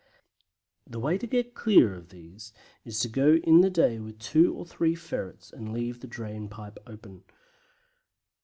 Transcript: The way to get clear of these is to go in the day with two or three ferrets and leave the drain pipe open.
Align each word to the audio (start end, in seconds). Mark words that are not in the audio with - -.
The 0.87 0.97
way 0.99 1.19
to 1.19 1.27
get 1.27 1.53
clear 1.53 1.93
of 1.93 2.09
these 2.09 2.53
is 2.83 2.99
to 3.01 3.07
go 3.07 3.35
in 3.35 3.61
the 3.61 3.69
day 3.69 3.99
with 3.99 4.17
two 4.17 4.51
or 4.55 4.65
three 4.65 4.95
ferrets 4.95 5.53
and 5.53 5.71
leave 5.71 5.99
the 5.99 6.07
drain 6.07 6.49
pipe 6.49 6.79
open. 6.87 7.23